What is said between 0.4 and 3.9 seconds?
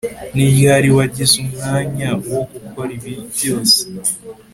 ryari wagize umwanya wo gukora ibi byose